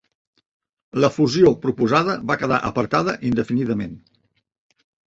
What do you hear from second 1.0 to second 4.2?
La fusió proposada va quedar apartada indefinidament.